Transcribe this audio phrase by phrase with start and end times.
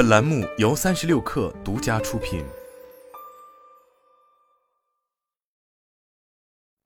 [0.00, 2.42] 本栏目由三十六氪独家出品。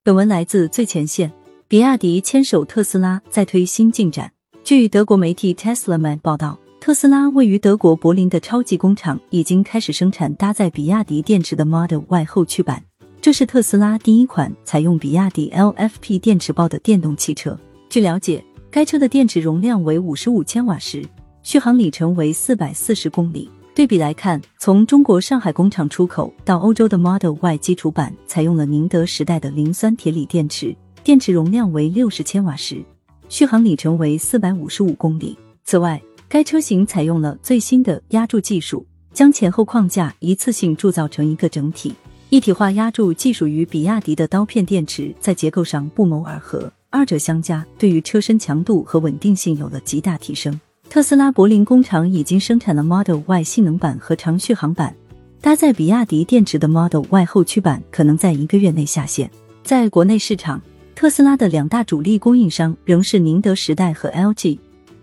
[0.03, 1.33] 本文来自最前线。
[1.69, 4.33] 比亚迪牵手特斯拉再推新进展。
[4.65, 12.83] 据德国媒体 Teslaman 报道，特斯拉位于德国柏林的超级工厂已经开始生产搭载比亚迪电池的 Model Y 后驱版。
[13.21, 17.57] 这是特斯拉第一款采用比亚迪 LFP 电池包的电动汽车。
[17.89, 21.07] 据了解，该车的电池容量为五十五千瓦时，
[21.45, 23.51] 续航里程为四百四十公里。
[23.75, 32.83] 对比来看，从中国上海工厂出口到欧洲的 Model Y 基础版采用了宁德时代的磷酸铁锂电池，电池容量为六十千瓦时，
[33.29, 35.37] 续航里程为四百五十五公里。
[35.65, 41.95] 此外，该车型采用了最新的压铸技术，将前后框架一次性铸造成一个整体。
[42.31, 50.59] 一体化压铸技术与比亚迪的刀片电池在结构上不谋而合，二者相加，对于车身强度和稳定性有了极大提升。
[50.89, 54.95] 特斯拉柏林工厂已经生产了 Model Y 性能版和长续航版，
[55.41, 59.29] 搭载比亚迪电池的 Model Y 后驱版可能在一个月内下线。
[59.65, 60.63] 在国内市场，
[60.95, 64.59] 特斯拉的两大主力供应商仍是宁德时代和 LG，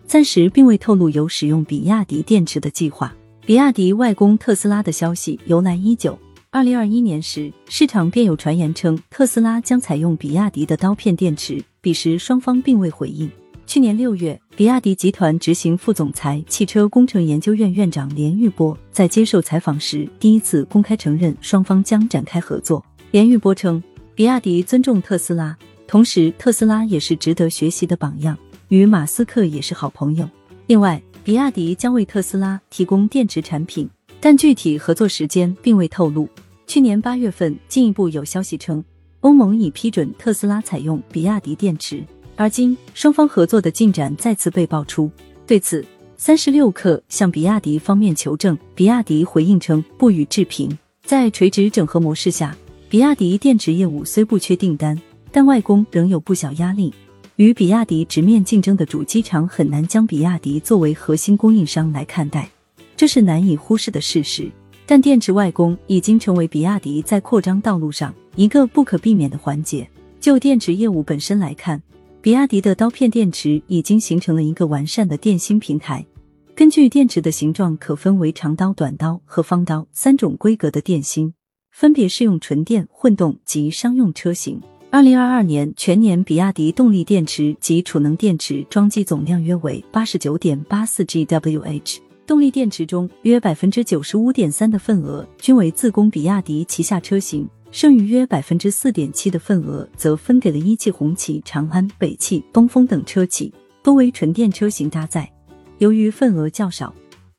[0.05, 3.13] 暂时并未透露有使用比亚迪电池的计划。
[3.45, 6.17] 比亚迪外供特斯拉的消息由来已久。
[6.51, 13.29] 二零二一年时，市场便有传言称特斯拉将采用比亚迪的刀片电池，彼时双方并未回应。
[13.65, 22.83] 去年六月，比亚迪集团执行副总裁、汽车工程研究院院长连玉波在接受采访时，第一次公开承认双方将展开合作。
[23.11, 23.81] 连玉波称，
[24.13, 30.29] 比亚迪尊重特斯拉，同时特斯拉也是值得学习的榜样，与马斯克也是好朋友。
[30.67, 33.89] 另外，比亚迪将为特斯拉提供电池产品。
[34.23, 36.29] 但具体合作时间并未透露。
[36.67, 38.83] 去年八月份，进一步有消息称，
[39.21, 42.05] 欧盟已批准特斯拉采用比亚迪电池。
[42.41, 45.11] 而今，双方合作的进展再次被爆出。
[45.45, 45.85] 对此，
[46.17, 50.75] 三十六氪向比亚迪方面求证，比亚迪回应称不予置评。
[51.03, 52.57] 在垂直整合模式下，
[52.89, 54.99] 比亚迪电池业务虽不缺订单，
[55.31, 56.91] 但外供仍有不小压力。
[57.35, 62.49] 与比亚迪直面竞争的主机厂很难将比亚迪作为核心供应商来看待。
[62.97, 64.49] 这是难以忽视的事实，
[64.87, 69.87] 但电池外供已经成为比亚迪在扩张道路上一个不可避免的环节。
[70.19, 71.79] 就电池业务本身来看，
[72.23, 76.05] 比亚迪的刀片电池已经形成了一个完善的电芯平台。
[76.53, 81.33] 根据电池的形状，可分为长刀、短刀和方刀三种规格的电芯，
[81.71, 84.61] 分别适用纯电、混动及商用车型。
[84.91, 91.97] 二零二二年全年，比亚迪动力电池及储能电池装机总量约为八十九点八四 GWh。
[92.27, 105.31] 动力电池中，约百分之九十五点三的份额均为自供比亚迪旗下车型，剩余约百分之四点七的份额则分给了一汽红旗、长安、北汽、东风等车企，多为纯电车型搭载。
[105.77, 106.93] 由于份额较少，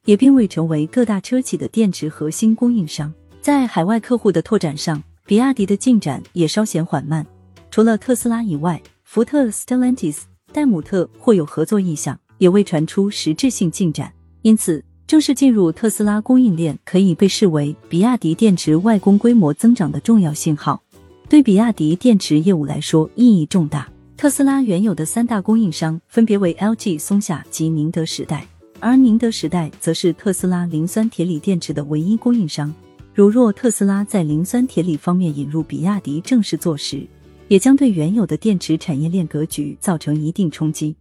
[0.07, 3.13] 也并未成为各大车企的电池核心供应商。
[3.43, 7.27] 在海外客户的拓展上，比亚迪的进展也稍显缓慢。
[7.71, 14.11] 除了特斯拉以外，福特、Stellantis、戴姆特或有合作意向，也未传出实质性进展。
[14.41, 14.83] 因此，
[15.13, 20.83] 正式进入特斯拉供应链可以被视为比亚迪电池外供规模增长的重要信号，
[21.29, 23.87] 对比亚迪电池业务来说意义重大。
[24.17, 28.47] 特斯拉原有的三大供应商分别为 LG、松下及宁德时代，
[28.81, 32.75] 而宁德时代则是特斯拉磷酸铁锂电池的唯一供应商。
[33.13, 37.07] 如若特斯拉在磷酸铁锂方面引入比亚迪正式做实，
[37.49, 40.97] 也将对原有的电池产业链格局造成一定冲击。